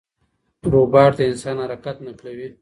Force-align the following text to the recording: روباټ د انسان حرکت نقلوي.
روباټ 0.71 1.11
د 1.17 1.19
انسان 1.29 1.57
حرکت 1.63 1.97
نقلوي. 2.07 2.47